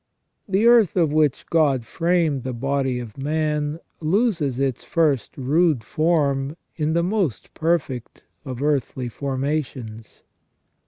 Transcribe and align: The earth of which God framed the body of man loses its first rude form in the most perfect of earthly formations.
The 0.49 0.65
earth 0.65 0.95
of 0.95 1.13
which 1.13 1.45
God 1.51 1.85
framed 1.85 2.41
the 2.41 2.53
body 2.53 2.97
of 2.99 3.19
man 3.19 3.79
loses 3.99 4.59
its 4.59 4.83
first 4.83 5.37
rude 5.37 5.83
form 5.83 6.57
in 6.75 6.93
the 6.93 7.03
most 7.03 7.53
perfect 7.53 8.23
of 8.43 8.63
earthly 8.63 9.09
formations. 9.09 10.23